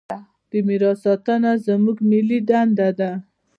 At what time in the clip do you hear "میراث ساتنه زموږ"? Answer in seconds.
0.67-1.97